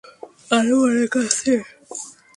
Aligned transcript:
আরও 0.51 0.75
অনেক 0.87 1.13
আছে! 1.23 1.53